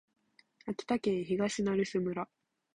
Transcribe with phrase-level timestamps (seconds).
[0.65, 2.27] 秋田県東成瀬村